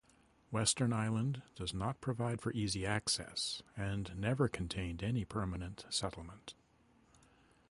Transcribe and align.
Western 0.49 0.93
Island 0.93 1.43
does 1.55 1.75
not 1.75 2.01
provide 2.01 2.41
for 2.41 2.51
easy 2.53 2.87
access 2.87 3.61
and 3.77 4.11
never 4.17 4.47
contained 4.47 5.03
any 5.03 5.23
permanent 5.25 5.85
settlement. 5.91 6.55